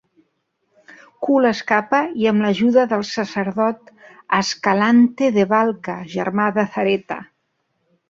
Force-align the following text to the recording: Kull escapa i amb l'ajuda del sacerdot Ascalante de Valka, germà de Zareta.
Kull 1.27 1.49
escapa 1.49 1.99
i 2.23 2.25
amb 2.31 2.45
l'ajuda 2.47 2.87
del 2.95 3.05
sacerdot 3.11 3.95
Ascalante 4.41 5.33
de 5.39 5.49
Valka, 5.57 6.03
germà 6.19 6.53
de 6.61 6.69
Zareta. 6.77 7.25